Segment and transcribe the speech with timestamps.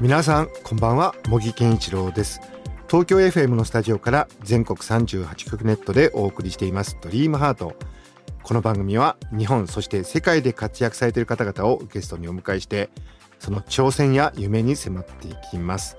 [0.00, 1.14] 皆さんこんばんは。
[1.28, 2.40] 茂木健一郎です。
[2.88, 6.96] 東京 FM のスタジオから全国38局ネットでお送りしています。
[7.02, 7.76] ドリームハート。
[8.42, 12.88] この番組は日本そして世界で活躍されている方々をゲストにお迎えして
[13.38, 15.98] その挑戦や夢に迫っていきます。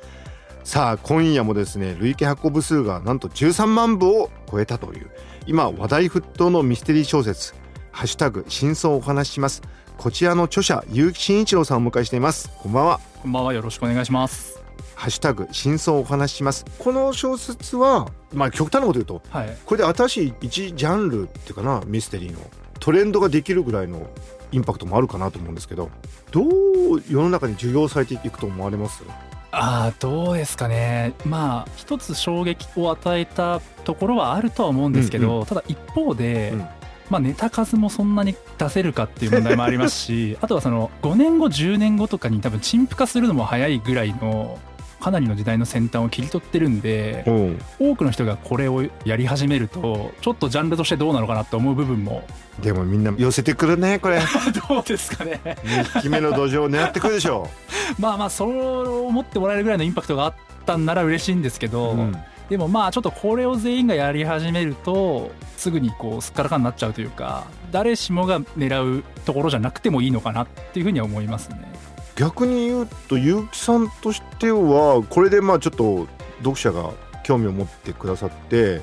[0.63, 5.11] さあ今夜もですね累計発行部数がなんと13万部を超えたという
[5.45, 7.53] 今話題沸騰のミステリー小説
[7.91, 9.61] ハッシュタグ真相をお話しします。
[10.01, 12.49] こちらの著者結城真一郎さんをお迎えしています。
[12.57, 12.99] こんばんは。
[13.21, 13.53] こんばんは。
[13.53, 14.59] よろしくお願いします。
[14.95, 16.65] ハッシュタグ真相をお話しします。
[16.79, 19.55] この小説はまあ極端なこと言うとはい。
[19.63, 22.39] これで新しい一ジャンルっていうかなミステリーの
[22.79, 24.09] トレンドができるぐらいの
[24.51, 25.91] インパクトもあるかなと思うんですけど
[26.31, 29.03] どう世の中に受容されていくと思われます？
[29.51, 31.13] ああどうですかね。
[31.25, 35.45] まあ一つ衝撃を与えたところはあるとは思うんですけど、うん。
[35.45, 36.65] ただ一方で、うん
[37.11, 44.57] まあネタ数もそんなに出せるかっていう問題もありますし、 あとはその5年後10年後とかに多分陳腐化するのも早いぐらいの。
[45.01, 47.31] かなりの時代の先端を切り取ってるんでう。
[47.31, 52.23] ん多くの人がこれをやり始めるとちょっとジャンルとしてどうなのかなって思う部分も。
[52.61, 54.19] でもみんな寄せてくるねこれ。
[54.69, 55.41] どうですかね。
[55.43, 57.49] 2匹目の土壌を狙ってくるでしょ
[57.97, 60.33] まあまあそう思ってもらえるぐらいのインパクトがあっ
[60.67, 62.15] たんなら嬉しいんですけど、うん
[62.51, 71.71] でもまあちょっとこれを全員がやり始めるとすぐにこうすっからかんになっちゃうというか誰しもが狙うところじゃなくてもいいのかなっていうふうには思いますね。
[72.17, 76.91] 逆に言うと結城さんとしてはこれでまあちょっと読者が
[77.23, 78.81] 興味を持ってくださって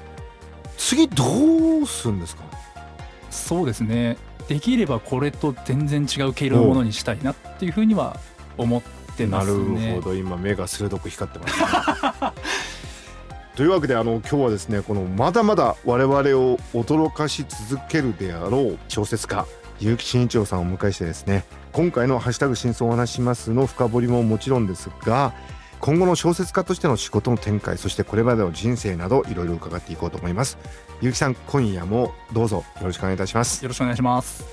[0.79, 2.45] 次どうするんですか？
[3.31, 4.17] そうですね
[4.49, 8.17] できればこれと全然違う毛色のものにしたいなっていうふうには
[8.57, 8.83] 思っ
[9.15, 9.95] てまなるすね。
[9.97, 11.61] ほど今目が鋭く光ってます、
[12.25, 12.33] ね、
[13.59, 19.49] というわけであの今日はですねこのまだまだ我々を驚かし続けるであろう小説家
[19.81, 25.33] 結城真一郎さんをお迎えしてですね今回の「ハッシュタグ真相をお話します」の深掘りももちろんですが
[25.81, 30.57] 今後の小説家としての仕事の展開そしてこれまでの人生などいろいろ伺っていこうと思います。
[31.01, 33.61] 結城さん今夜もどうぞよろしくお願いいたします。
[33.65, 34.45] よろしくお願いします。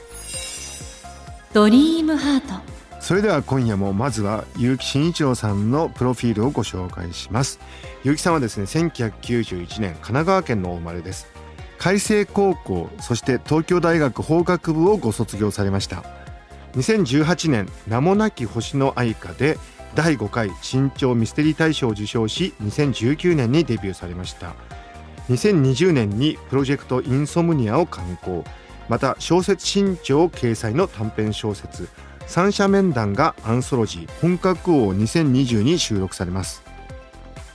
[1.53, 2.74] ドリームハート。
[3.05, 7.59] それでは今夜もまずは結城真一郎さんのプロフィールをご紹介します。
[8.03, 11.27] 結城さんはですね1991年神奈川県のお生まれです。
[11.77, 16.03] 開成高校そして東京大学法学部をご卒業されました。
[16.77, 19.59] 2018年名もなき星の愛歌で
[19.93, 24.55] 第5回新潮ミステリー大賞を受賞し2019年にデビューされました。
[25.29, 28.43] 2020年にプロジェクトインソムニアを刊行。
[28.89, 31.87] また小説新潮掲載の短編小説
[32.27, 36.63] 三者面談がアンソロジー本格王2020に収録されます。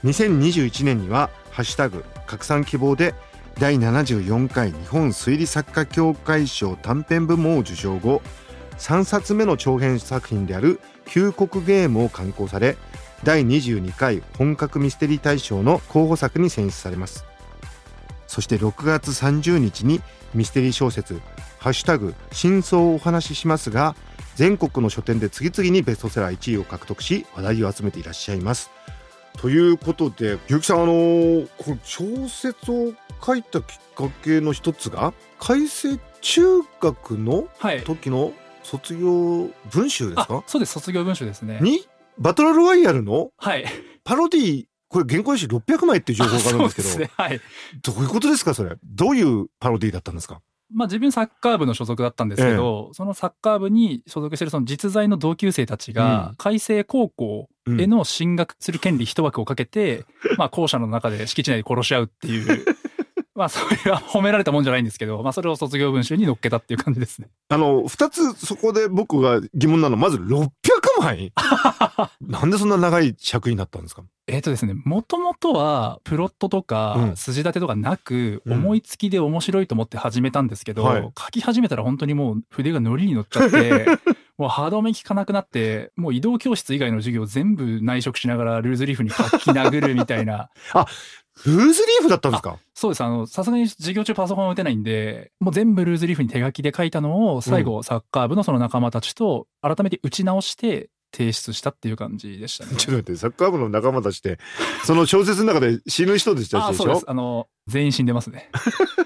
[0.04, 3.14] 2021年には「ハッシュタグ拡散希望」で
[3.58, 8.22] 第74回日本推理作家協会賞短編部門を受賞後
[8.78, 12.78] 3冊目の長編作品である「旧国ゲーム」を刊行され
[13.24, 17.26] 第22回本格ミステリー大賞の候補作に選出されます。
[18.26, 20.00] そして6月30日に
[20.34, 21.20] ミステリー小説
[21.58, 23.96] 「ハッシュタグ真相をお話しします」が
[24.36, 28.70] 全国の書店で次々にベストセラー1位を獲得し話題を集めていらっしゃいます。
[29.38, 32.92] ということで結城さんあのこの小説を
[33.24, 36.42] 書いたきっかけの一つが改正中
[36.80, 37.82] 学のはい。
[37.82, 38.32] 時の
[38.62, 41.58] 卒業文集ですあかそうです卒業文集ですね。
[41.62, 41.86] に
[42.18, 43.64] バトルロワイヤルのはい。
[44.04, 47.10] パロディこれ原稿用紙600枚っていう情報があるんですけどね。
[47.16, 47.40] はい。
[47.82, 48.76] どういうことですかそれ？
[48.84, 50.40] どういうパロディだったんですか？
[50.72, 55.94] まあ自分サッカー部の所属だったんですけど、そのサッカー部に所属してるその実在の同級生たちうん。
[55.94, 57.48] が、開成高校
[57.78, 60.04] への進学する権利一枠をかけて、
[60.36, 62.64] まあ校舎の中で敷地内で殺し合うっていう、
[63.34, 67.28] まあそれは褒められたもんじゃないんですけど、まあそれを卒業文集に載っけたっていう感じですね。
[67.48, 70.50] あの2つそこで僕が疑問なのはまず600
[71.00, 71.32] 枚
[72.20, 74.02] なんでそんな長い尺になったんですか？
[74.26, 77.16] えっ、とですね、もともとはプロットとうかん。
[77.16, 78.52] 筋立てとかなく、うん。
[78.54, 81.02] 思いつきで面白いと思って始めたんですけど、はい。
[81.18, 83.86] 書き始めたら本当にもう筆がノリに乗っちゃって、
[84.38, 90.48] もう歯止め効かなくなって、もう移動教室以外の授業全部内職しながらルーズリーフに書き殴るみたいな。
[91.46, 92.58] ルーズリーフだったんですか？
[92.74, 93.02] そうです。
[93.02, 102.74] あの、さすがに授業中パソコンを打てないんで、もう全部ルーズリーフに手書きで書いたのを、最後サッカー部のその仲間たちと改めて打ち直して、提出したっていう感じでしたね。
[102.78, 104.38] ちょっと待って、サッカー部の仲間たちって、
[104.84, 106.84] その小説の中で死ぬ人でしたあ、でしょ？
[106.84, 107.04] そうです。
[107.10, 108.48] あの、全員死んでますね。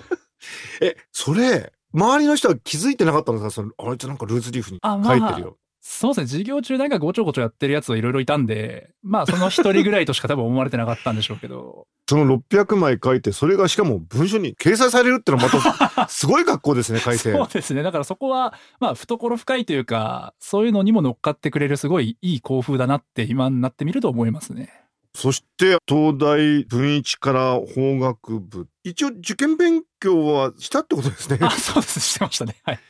[0.83, 5.57] え、それ、周りの人は気づいてなかったのさ、その、あいつなんかルーズリーフに書いてるよ。
[5.87, 6.27] そうですね。
[6.29, 11.87] 授業中なんかごちょごちょやってるやつはいろいろいたんで、まあその一人ぐらいとしか多分思われてなかったんでしょうけど。
[12.09, 17.33] その600枚書いて、それがしかも文書に掲載されるってのはまた、 すごい格好ですね、改正。
[17.33, 17.83] そうですね。
[17.83, 24.71] だからそこは、まあ懐深いというか、そういうのにも乗っかってくれるすごいいい校風だなって今になってみると思いますね。
[25.15, 28.69] そして、東大文一から法学部。
[28.85, 31.39] 一応受験勉強はしたってことですね。
[31.45, 32.01] あ、そうです。
[32.01, 32.57] してましたね。
[32.65, 32.81] はい。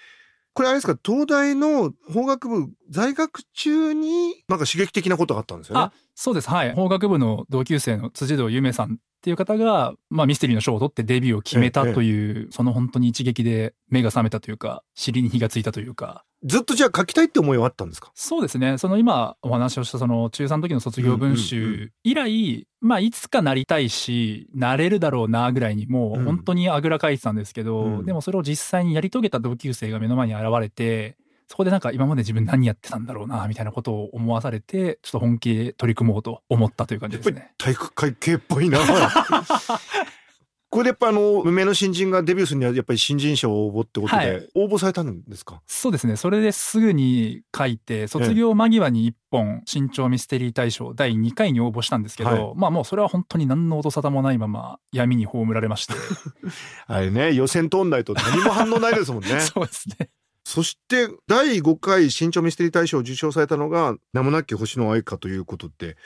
[0.54, 5.90] これあれですか、東大の法学部在学中になんか刺激的なことがあったんですよね？
[6.14, 6.48] そうです。
[6.48, 6.72] はい。
[6.74, 18.12] 法学部の同級生の辻堂ゆめさんっていう方が、まあミステリーの賞を取ってデビューを決めたという、その本当に一撃で目が覚めたというか、尻に火がついたというか、ずっとじゃあ書きたいって思いはあったんですか？
[18.14, 18.76] そうですね。
[18.76, 26.24] その今お話をしたその中3の時の卒業文集以来、まあいつかなりたいし、なれるだろうなぐらいにもううん。
[26.26, 28.04] 本当にあぐらかいてたんですけど、うん。
[28.04, 31.16] でもそれを実際にやり遂げた同級生が目の前に現れて、
[31.46, 37.52] そこでなんか今まで自分何やってたんだろうな、みたいなことを思わされて、ちょっと本気で取り組もうと思ったという感じですね。
[37.58, 38.78] 体育会系っぽいな。
[40.70, 45.62] これでやっぱあの無名の新人がデビューするにはやっぱり新人賞応募ってことで、はい応募されたんですか？
[45.68, 46.16] そうですね。
[46.16, 55.94] それですぐに書いて、卒業間際に1本、新潮ミステリー大賞第2回に応募したんですけど、はいまあもうそれは本当に何の音沙汰もないまま闇に葬られまして。
[56.88, 60.10] あれね予選通んないと何も反応ないですもんね そうですね。
[60.54, 65.96] そして第5回新潮ミステリー大賞を受賞されたのが名もなき星の愛花ということで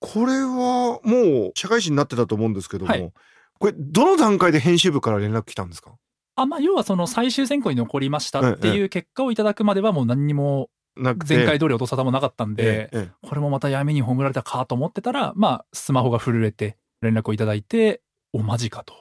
[0.00, 3.12] これはもう社会人になってたと思うんですけども、はい。
[3.60, 5.92] これどの段階で編集部から連絡来たんですか？
[6.34, 11.14] あ、まあ、要はその最終選考に残りましたっていう結果をいただくまではもう何にも前
[11.44, 12.90] 回通り音沙汰もなかったんで、
[13.22, 18.00] これもまた闇に葬られたかと思ってたら、まあ、スマホが震えて連絡をいただいて、
[18.32, 18.94] お、マジかと。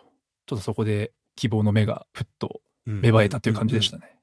[0.46, 4.19] ちょっとそこで希望の目がふっとえ芽生えたっていう感じでしたね。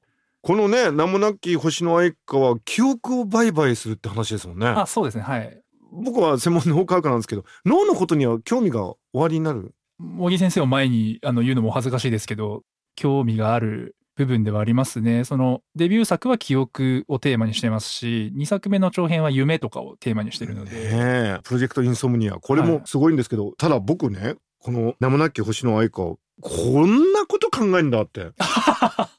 [0.47, 5.23] このね名もなき星の愛花は記憶を売買するって話ですもんねあ、そうですね。
[5.23, 5.61] はい。
[5.91, 9.73] 僕は専門脳科学なんですけど脳のことには興味がおありになる？
[9.99, 12.61] 茂木先生を前にあの言うのも恥ずかしいですけど、
[12.95, 15.25] 興味がある部分ではありますね。
[15.25, 28.31] そのデビュー作は記憶をテーマにしてますし、2作目の長編は夢とかをテーマにしてるので、ねえプロジェクトインソムニアこれもすごいんですけど、ただ僕ねこの名もなき星の愛花こんなこと考えるんだって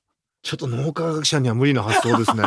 [0.49, 2.43] ちょっと脳科学者には無理な発想ですね。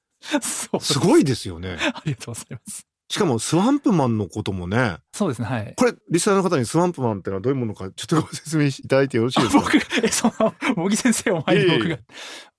[0.40, 0.98] そうす。
[0.98, 1.76] ごいですよね。
[1.78, 2.86] ありがとうございます。
[3.10, 4.96] しかもスワンプマンのこともね。
[5.12, 5.74] そうですね、はい。
[5.76, 9.42] これリスナーの方にスワンプマンってのはどういうものかちょっとご説明いただいてよろしい。
[9.42, 11.98] ですか僕、え、その、茂木先生を前に僕が、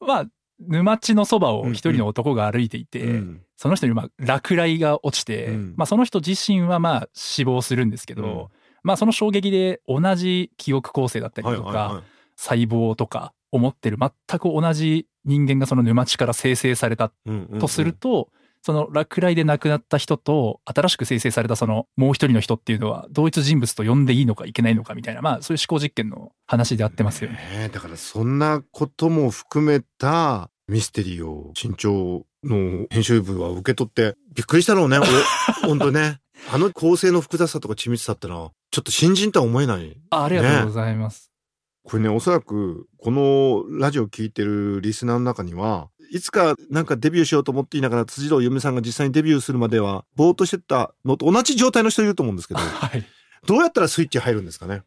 [0.02, 0.26] まあ、
[0.60, 3.42] 沼地のそばを一人の男が歩いていて、うん。
[3.58, 5.74] その人にまあ落雷が落ちて、うん。
[5.78, 8.48] まあその人自身はまあ死亡するんですけど、うん。
[8.84, 12.04] まあその衝撃で同じ記憶構成だったりとか、はいはいはい。
[12.36, 18.30] 細胞とか思ってる全く同じ人間がその沼地から生成されたうんうんうんとすると、
[18.66, 27.36] その落雷で亡くなった人と新しく生成されたそのもう一人の人っていうのは同一人物と呼んでいいのかいけないのかみたいなまあそういう思考実験の話であってますよね。
[27.36, 34.98] ねえだからそんなことも含めたミステリーを新潮の編集部は受け取ってびっくりしたろうね。
[35.64, 36.20] お本当ね。
[36.52, 39.96] あの構成の複雑さとか緻密さってのはちょっと新人とは思えない。
[40.10, 41.32] あありがとうございます。
[41.86, 53.06] これね、おそらくこのラジオ聞いてるリスナーの中には、いつかなんかデビューしようと思っていながら辻堂由美さんが実際にデビューするまではぼーっとしてたのと同じ状態の人いると思うんですけど、 はい。
[53.46, 54.82] どうやったらスイッチ入るんですかね？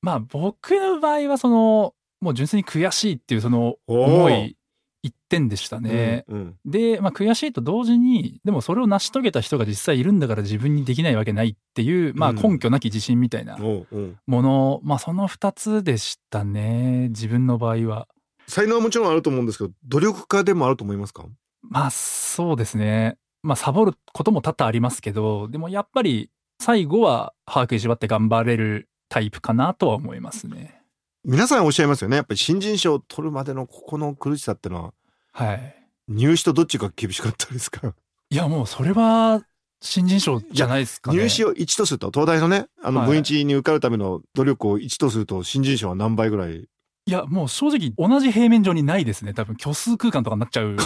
[0.00, 4.56] まあ僕の場合はそのもう純粋に悔しいっていうその思い
[5.04, 6.24] 一点でしたね。
[6.28, 17.08] うんうんで、まあ悔しいと同時に、でもそれを成し遂げた人が実際いるんだから自分にできないわけないっていう、まあうん根拠なき自信みたいなおうおうもの、まあその二つでしたね。
[17.10, 18.08] 自分の場合は。
[18.46, 21.26] 才能はもちろんあると思うんですけど、努力家でもあると思いますか？
[21.62, 23.16] まあそうですね。
[23.42, 26.30] まあサボることも多々ありますけど、でもやっぱり
[26.60, 30.80] 最後は把握しばって頑張れるタイプかなとは思いますね。
[31.24, 32.16] 皆さんおっしゃいますよね。
[32.16, 34.92] やっぱり新人賞を取るまでのここの苦しさってのは、
[35.32, 35.74] はい。
[36.08, 37.94] 入試とどっちが厳しかったですか
[38.28, 39.42] いやもうそれは
[39.80, 41.16] 新人賞じゃないですかね。
[41.16, 46.68] 入試を1とすると、東大のね、あのはい文一に受かるための努力を1とすると、新人賞は何倍ぐらい？
[47.06, 49.32] いやもう正直同じ平面上にないですね。
[49.34, 50.76] 多分虚数空間とかになっちゃう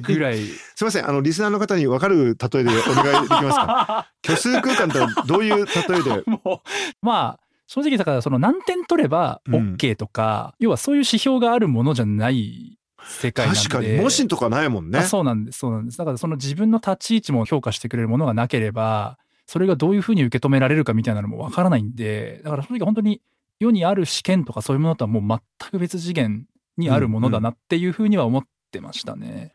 [0.00, 0.38] ぐらい。
[0.44, 4.12] すいません、あの、リスナーの方に分かる例えでお願いできますか？
[4.26, 6.22] 虚数空間ってどういう例えで？
[6.30, 6.58] もう
[7.00, 13.60] まあ正直だからその何点取ればうん OK とか、要はそういう指標があるものじゃない世界なんで。
[13.60, 15.02] 確かに、模試とかないもんね。
[15.02, 15.98] そうなんです、そうなんです。
[15.98, 23.20] だからその自分の立ち位置も評価してくれるものがなければ、それがどういうふうに受け止められるかみたいなのもわからないんで、だから正直本当に
[23.60, 26.46] 世にある試験とかそういうものとはもう全く別次元
[26.78, 29.28] にあるものだなっていうふうには思ってましたね。
[29.28, 29.50] うんうん、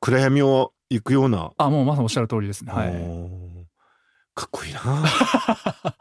[0.00, 1.52] 暗闇を行くような。
[1.56, 2.72] あ、もうまさにおっしゃる通りですね。
[2.72, 2.90] はい。
[4.34, 4.80] かっこいいな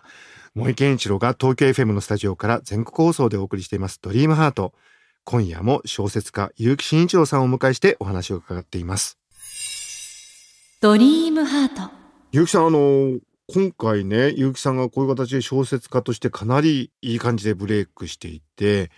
[0.55, 4.71] 森健一郎が東京 FM のスタジオから全国放送でお送りしています「ドリームハート。
[5.23, 9.17] 今夜も小説家結城真一郎さんをお迎えしてお話を伺っています。
[10.79, 11.91] ドリームハート。
[12.31, 18.91] 結城さんあの今回ね結城さんがこういう形で小説家としてかなりいい感じでブレイクしていて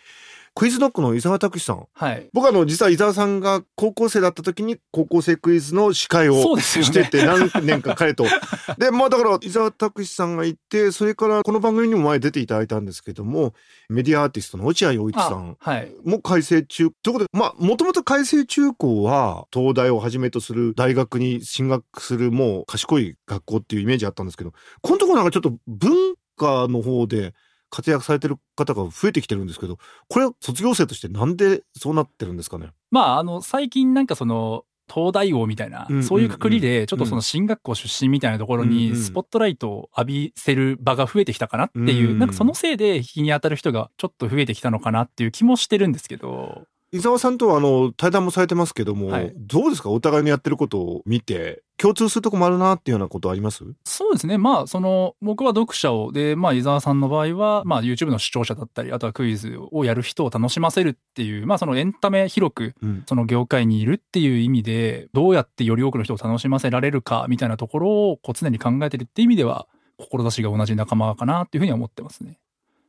[0.56, 1.86] クイズノックの伊沢拓司さん。
[1.94, 2.30] はい。
[2.32, 8.24] 僕はあの、実は伊沢さんが高校生だった時に高校生クイズの司会をしてて、何年か彼と。
[8.80, 13.54] で、まあだから伊沢拓司さんがいて、それからこの番組にも前出ていただいたんですけども、
[13.90, 15.58] メディアアーティストの落合陽一さん
[16.06, 16.90] も改正中。
[17.04, 27.34] ということで、まあもともと改正中高は東大をはじめとする大学に進学するもう賢い学校っていうイメージあったんですけど、このところなんかちょっと文化の方で、
[27.76, 29.78] 活躍されてる方が増えてきてるんですけど、
[30.08, 32.70] これは卒業生としてなんでそうなってるんですかね？
[32.92, 46.66] まあ、あの、最近なんかその、東大王みたいな、そういうくくりで、ちょっとその進学校出身みたいなところに、スポットライトを浴びせる場が増えてきたかなっていう、なんかそのせいで日に当たる人がちょっと増えてきたのかなっていう気もしてるんですけど。
[46.96, 49.90] 伊沢さんとはあの対談もされてますけども、はい、どうですか？
[49.90, 53.64] お互いのやってることを見て共通するとこもあるなっていうようなことあります？
[53.84, 54.38] そうですね。
[54.38, 62.76] まあ、その、僕は読者を、で、まあ、伊沢さんの場合は、まあ、YouTube の視聴者だったり、あとはクイズをやる人を楽しませるっていう、まあ、そのエンタメ広く、
[63.08, 72.38] その業界にいるっていう意味で、どうやってより多くの人を楽しませられるか、みたいなところを、こう、常に考えてるっていう意味では、志が同じ仲間かなっていうふうには思ってますね。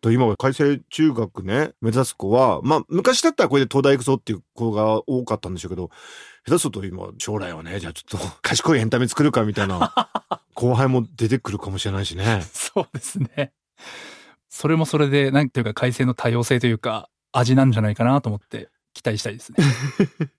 [0.01, 5.91] と今は改正中学ね目指す子はまあ昔だったらこれで東大行くぞっていう子が多かったんでしょうけど
[6.47, 9.93] 下手すると今将来はねじゃあちょっと 賢いエンタメ作るかみたいな
[10.55, 12.43] 後輩も出てくるかもしれないしね。
[12.53, 13.53] そうですね。
[14.49, 19.59] それもそれでなんていうか改正の多様性というか味なんじゃないかなと思って期待したいですね。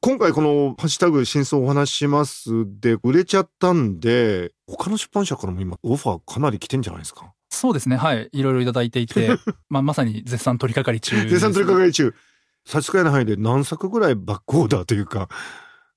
[0.00, 2.50] 今回この「ハッシュタグ真相お話します」
[2.80, 7.96] で売れちゃったんで他の出版社からも今オファーかなり来てんじゃないですかそうですね。
[7.96, 8.28] はい。
[8.32, 9.36] いろいろいただいていて、
[9.68, 12.14] まあ、まさに絶賛取り掛かり中、絶賛取り掛かり中。
[12.64, 15.28] 差し支えない範囲で何作ぐらいバックオーダーというか、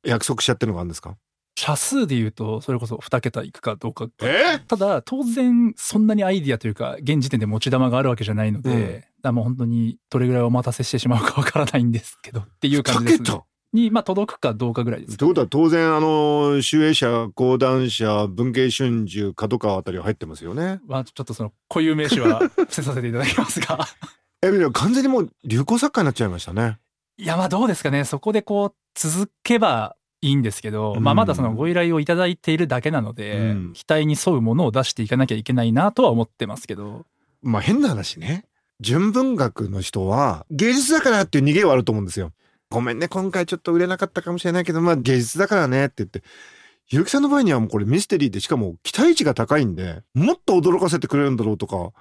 [0.03, 1.15] 約束しちゃってるのがあるんですか？
[1.57, 4.07] 社数で言うと、それこそ2桁いくかどうか。
[4.21, 4.57] え？
[4.57, 13.39] ー、ただ、当然、そんなにアイディアというか、現時点で持ち玉があるわけじゃないので、うん、だもう本当にどれぐらいお待たせしてしまうかわからないんですけど、っていう感じですね。
[13.73, 20.79] に、まあ、届くかどうかぐらいです、ということは当然、あの、集英社、講談社、文藝春秋、角川あたりは入ってますよね。
[20.87, 23.79] まあ、ちょっとその固有名詞は伏せさせていただきますが
[24.41, 26.79] え、完全にもう流行作家になっちゃいましたね。
[27.17, 28.03] いや、まあどうですかね。
[28.03, 37.05] そこでこう、続けばいいんですけど、うん、まあまだそのご依頼をいただいているだけなので、うん、期待に沿うものを出していかなきゃいけないなとは思ってますけど。
[37.41, 38.45] まあ変な話ね。
[38.81, 42.31] 純文学の人は芸術だからっていう逃げはあると思うんですよ。
[42.69, 46.23] ごめんね、今回ちょっと売れなかったかもしれないけど、まあ芸術だからねって言って、
[46.89, 51.91] ゆうきさんの場合にはもうこれミステリーで、しかも期待値が高いんで、もっと驚かせてくれるんだろうとか、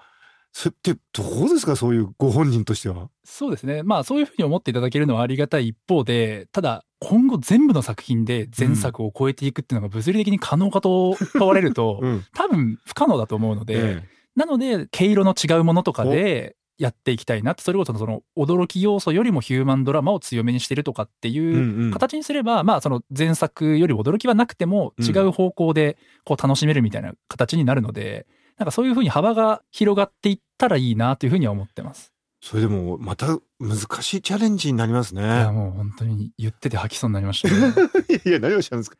[0.52, 3.08] それってどうですかそういうご本人としては？
[3.24, 3.82] そうですね。
[3.82, 28.26] まあそういうふうに思っていただけるのはありがたい一方で、ただ今後全部の作品で前作を超えていくっていうのが物理的に可能かと問われると、うん、多分不可能だと思うので、ええ、なので毛色の違うものとかでやっていきたいなってそれこそその驚き要素よりもヒューマンドラマを強めにしてるとかっていう形にすれば、うんうん、まあその前作より驚きはなくても違う方向でこう楽しめるみたいな形になるので、
[28.58, 32.12] なんかそういうふうに幅が広がっていったらいいなというふうには思ってます。
[32.40, 35.22] それでもまた難しいチャレンジになりますね。
[35.22, 37.74] いやもう本当に言ってて吐きそうになりましたね。
[38.26, 38.96] いや何をしたんですか。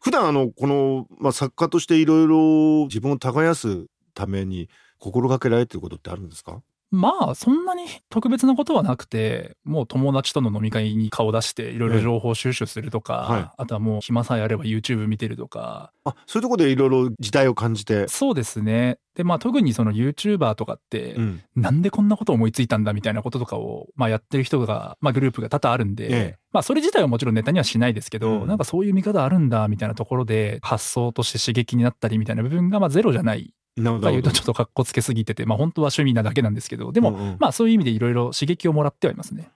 [0.00, 6.62] 普段あのこの、まあ、作家としていろいろ自分を耕すために心がけられてることってあるんですか？
[6.94, 15.92] まあ、そんなに特別なことはなくて、もう友達との飲み会に顔出して、いろいろ情報収集するとか、はい、あとはもう暇さえあれば YouTube 見てるとか。
[16.04, 18.06] あ、そういうとこでいろいろ時代を感じて。
[18.08, 18.98] そうですね。
[19.14, 39.50] で、まあ特にその YouTuber とかって、うん、なんでこんなこと思いついたんだみたいなこととかを、まあやってる人が、まあグループが多々あるんで、ええ、まあそれ自体はもちろんネタにはしないですけど、うん、なんかそういう見方あるんだみたいなところで、発想として刺激になったりみたいな部分がまあゼロじゃないが言うとちょっとかっこつけすぎてて、まあ本当は趣味なだけなんですけど、でも、うんうん、まあそういう意味でいろいろ刺激をもらってはいますね。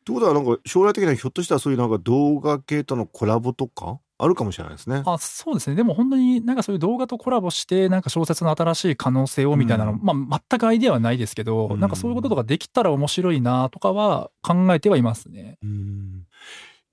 [0.00, 5.04] ってことはなんか将来的にはひょっとしたらそういうなんか動画系とのコラボとかあるかもしれないですね。
[5.06, 5.76] あそうですね。
[5.76, 10.00] でも本当になんかそういう動画とコラボしてなんか小説の新しい可能性をみたいなの、うん。
[10.02, 11.80] まあ全くアイデアはないですけど、うん。
[11.80, 15.58] なんかそういうこととかできたら面白いなとかは考えてはいますね。
[15.62, 16.26] うん。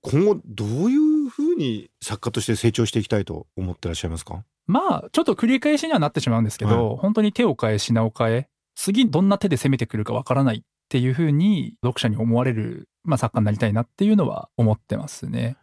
[0.02, 4.44] 今後どういうふうに作家として成長していきたいと思ってらっしゃいますか？
[4.70, 15.56] まあちょっと繰り返しにはなってしまうんですけど、本当に手を変え品を変え次どんな手で攻めてくるかわからないっていうふうに読者に思われる、まあ、作家になりたいなっていうのは思ってますね。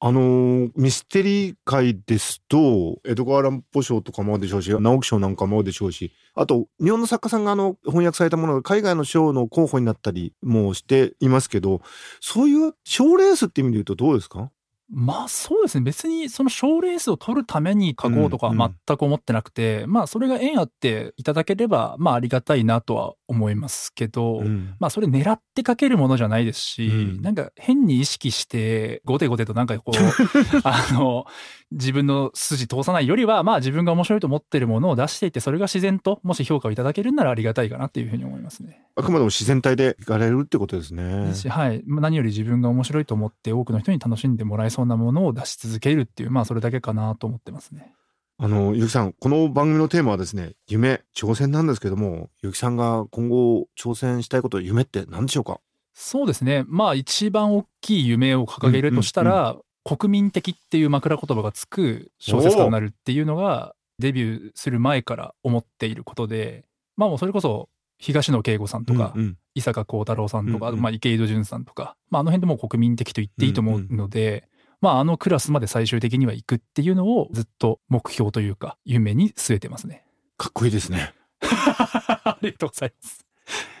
[0.00, 11.80] あのーミステリー界ですと江戸川乱歩賞とかもあるでしょうし直木賞なんかもあるでしょうしあと日本の作家さんがあの翻訳されたものが海外の賞の候補になったりもしていますけど
[12.20, 14.50] そういう賞レースって意味で言うとどうですか？
[14.94, 15.84] まあそうですね。
[15.84, 24.74] 別にその賞レースを取るために書こうとかは全く思ってなくて、まあそれが縁あっていただければまあありがたいなとは思いますけど、うん。
[24.78, 27.22] まあそれ狙って書けるものじゃないですし、うん。
[27.22, 29.98] なんか変に意識してゴテゴテとなんかこう
[30.64, 31.26] あの
[31.72, 38.84] 自分の筋通さないよりはまあ自分が面白いと思ってるものを出していってそれが自然ともし評価をいただけるならありがたいかなっていうふうに思いますね。
[38.96, 41.32] あくまでも自然体でいかれるってことですね。
[41.48, 47.92] はい、まあ何より自分が面白いと思って多くの人に楽しんでもらえそうなものを出し続けるっていうまあそれだけかなと思ってますね。
[48.36, 55.60] あのゆきさんこの番組のテーマはですね夢挑戦なんですけどもゆきさんが今後挑戦したいこと夢って何でしょうか？
[55.92, 56.64] そうですね。
[56.66, 66.64] まあ一番大きい夢を掲げるとしたら、国民的っていう枕言葉がつく小説家になるっていうのがデビューする前から思っていることで
[66.96, 69.38] まあもうそれこそ東野圭吾さんとか、うんうん。
[69.54, 70.82] 伊坂幸太郎さんとか、うんうん。
[70.82, 74.48] まあ、池井戸潤さんとか、まあ、あの辺でもう国民的と言っていいと思うので、
[74.84, 80.04] まああのクラスまで最終的には行くっていうのをずっと目標というか夢に据えてますね。
[80.36, 83.24] かっこいいですね ありがとうございます。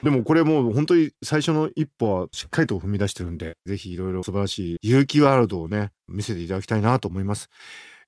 [0.02, 7.50] でもこれもう本当に最初の一歩はしっかりと踏み出してるんで、ぜひいろいろ素晴らしい勇気ワールドをね、見せていただきたいなと思います。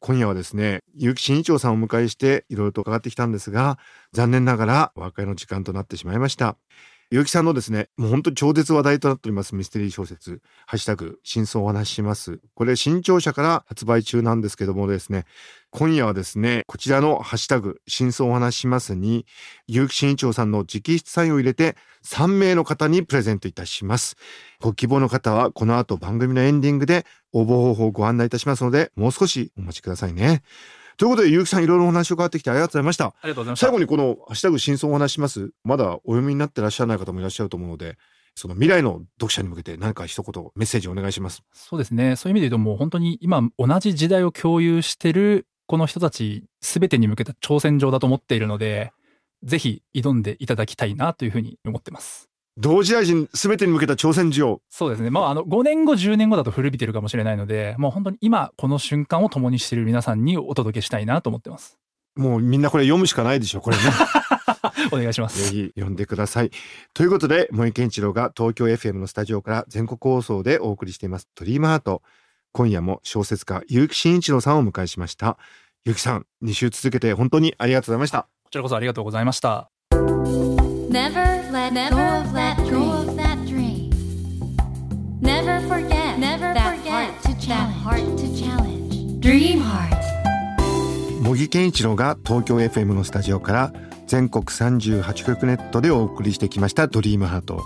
[0.01, 3.79] 今夜はですね、結城真一郎さんをお迎えしていろいろと伺ってきたんですが、
[4.15, 6.57] 残念ながらお別れの時間となってしまいました。
[7.11, 12.41] 結城さんのですね、もう本当に超絶話題となっておりますミステリー小説、ハッシュタグ、真相をお話しします。
[12.55, 15.25] これ新潮社から発売中なんですけどもですね、
[15.71, 19.25] 今夜はですね、こちらのハッシュタグ、真相をお話ししますに、
[19.69, 24.17] 結城真一郎さんの直筆サインを入れて3名の方にプレゼントいたします。
[24.61, 30.43] ご希望の方はこの後番組のエンディングで応募方法をご案内いたしますので、もう少しお待ちくださいね。
[30.97, 33.07] ということで、結城さんいろいろお話を伺ってきてありがとうございました。
[33.07, 33.67] ありがとうございました。
[33.67, 35.51] 最後にこのハッシュタグ真相をお話しします。
[35.65, 37.97] まだお読みになってらっしゃらない方もいらっしゃると思うので、
[38.35, 41.43] その未来の読者に向けて何か一言メッセージをお願いします。
[41.53, 42.17] そうですね。
[42.17, 48.93] そういう意味で言うともう本当に今同じ時代を共有してるこの人たち全てに向けた挑戦状だと思っているので、
[49.43, 52.29] ぜひ挑んでいただきたいなというふうに思ってます。
[52.59, 54.61] 同時代人全てに向けた挑戦状。
[54.71, 55.11] そうですね。
[55.11, 61.79] まあ、あの、5年後、10年後だと古びてるかもしれないので、もう本当に今、この瞬間を共にしている皆さんにお届けしたいなと思ってます。
[62.17, 63.83] もうみんなこれ読むしかないでしょ、これね。
[64.91, 65.51] お願いします。
[65.51, 66.51] ぜひ読んでください。
[66.95, 72.03] ということで、森健一郎が東京 FM のスタジオから全国放送でお送りしています、ドリームハート。
[72.53, 75.37] 今夜も小説家、結城真一郎さんをお迎えしました。
[75.85, 78.29] 結城さん、2週続けて本当にありがとうございました。
[78.45, 79.71] こちらこそありがとうございました。
[80.89, 83.91] Never let go of that go of that dream.
[85.21, 89.21] Never forget, never that forget heart to that heart to challenge.
[89.21, 89.97] Dream heart.
[91.23, 93.73] 茂木健一郎が東京 FM のスタジオから
[94.07, 97.63] 全国38局ネットでお送りしてきましたドリームハート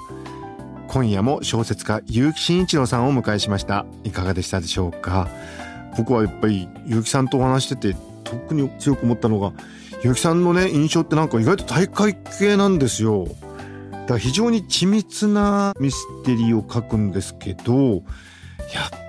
[0.88, 5.28] 今夜も小説家結城真一郎さんをお迎えしましたいかがでしたでしょうか？
[5.98, 9.52] 僕はやっぱり結城さんとお話してて特に強く思ったのが
[10.02, 13.26] 結城さんのね印象ってなんか意外と大会系なんですよ。
[13.92, 18.02] だから非常に緻密なミステリーを書くんですけどやっ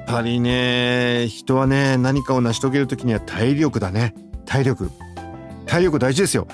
[0.06, 4.14] ぱりね人はね何かを成し遂げる時には体力だね。
[4.46, 4.92] 体力。
[5.66, 6.48] 体力大事ですよ。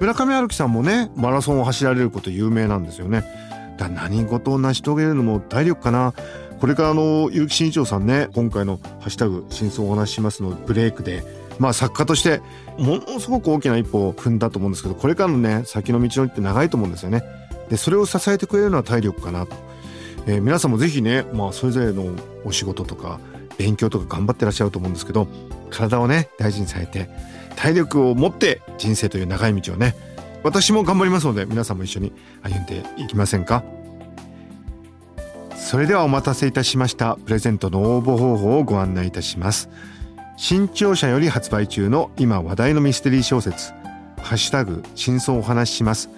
[0.00, 3.24] 村上春樹さんもねマラソンを走られること有名なんですよね。
[3.76, 6.14] だ何事を成し遂げるのも体力かな。
[6.60, 11.24] これからあの結城真一郎さんね今回の「ハッシュタグ真相をお話しします」のブレイクで
[11.58, 12.40] まあ作家として
[12.78, 17.22] ものすごく大きな一歩を踏んだと思うんですけどこれからのね先の道のりって長いと思うんですよね。
[17.68, 19.56] でそれを支えてくれるのは体力かなと、
[20.26, 23.20] えー皆さんもぜひねまあそれぞれのお仕事とか
[23.58, 25.28] 勉強とか頑張ってらっしゃると思うんですけど
[25.70, 27.08] 体をね大事にされて
[27.56, 29.94] 体力を持って人生という長い道をね
[30.42, 32.12] 私も頑張りますので皆さんも一緒に
[32.42, 33.62] 歩んでいきませんか。
[35.56, 37.16] それではお待たせいたしました。
[37.24, 39.70] プレゼントの応募方法をご案内いたします。
[40.36, 43.72] 新潮社より発売中の今話題のミステリー小説
[44.18, 46.08] ハッシュタグ真相をお話しします。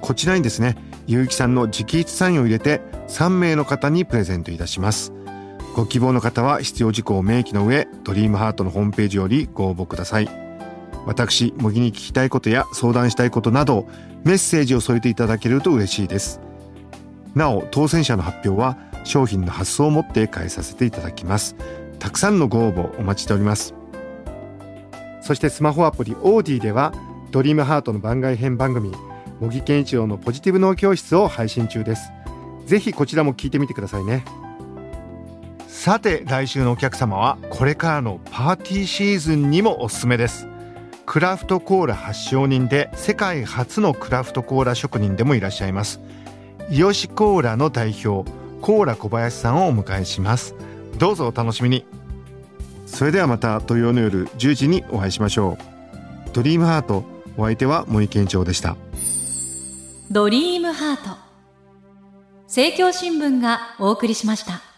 [0.00, 5.12] こちらにですね結城さんの直筆サインを入れて3名の方にプレゼントいたします。
[5.74, 10.28] ご希望の方は必要事項を明記の上ドリームハートのホームページよりご応募ください。
[11.04, 13.88] 私模擬に聞きたいことや相談したいことなど
[14.24, 16.40] メッセージを添えていただけると嬉しいです。
[17.34, 21.56] なお当選者の発表は商品の発送をもって返させていただきます。
[21.98, 23.74] たくさんのご応募お待ちしております。
[25.22, 26.92] そしてスマホアプリオーディでは
[27.30, 28.92] ドリームハートの番外編番組
[29.40, 32.10] 茂木健一郎のポジティブ脳教室を配信中です。
[32.66, 34.24] ぜひこちらも聞いてみてくださいね。
[35.66, 40.46] さて来週のお客様はこれからのパーティーシーズンにもおすすめです。
[41.04, 46.00] クラフトコーラ発祥人で世界初のクラフトコーラ職人でもいらっしゃいます。
[46.70, 48.30] イヨシコーラの代表
[48.62, 50.54] コーラ小林さんをお迎えします。
[50.98, 51.84] どうぞお楽しみに。
[52.86, 56.30] それではまた土曜の夜10時にお会いしましょう。
[56.32, 57.04] ドリームハート
[57.36, 58.76] お相手は森健長でした。
[60.10, 61.16] ドリームハート。
[62.46, 64.73] 政教新聞がお送りしました。